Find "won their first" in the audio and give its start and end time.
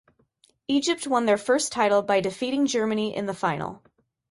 1.05-1.71